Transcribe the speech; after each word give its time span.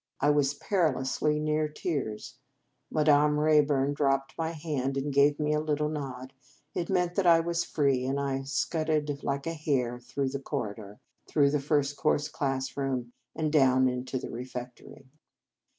I 0.19 0.31
was 0.31 0.55
perilously 0.55 1.37
near 1.39 1.67
tears. 1.69 2.37
Madame 2.89 3.39
Ray 3.39 3.61
burn 3.61 3.93
dropped 3.93 4.33
my 4.35 4.49
hand, 4.49 4.97
and 4.97 5.13
gave 5.13 5.39
me 5.39 5.53
a 5.53 5.59
little 5.59 5.89
nocl. 5.91 6.31
It 6.73 6.89
meant 6.89 7.13
that 7.13 7.27
I 7.27 7.39
was 7.39 7.63
free, 7.63 8.05
and 8.07 8.19
I 8.19 8.41
scudded 8.41 9.21
like 9.23 9.45
a 9.45 9.53
hare 9.53 9.99
through 9.99 10.29
the 10.29 10.39
corridor, 10.39 10.99
through 11.27 11.51
the 11.51 11.61
First 11.61 11.97
Cours 11.97 12.29
classroom, 12.29 13.13
and 13.35 13.53
down 13.53 13.87
into 13.87 14.17
the 14.17 14.29
refec 14.29 14.73
tory. 14.73 15.05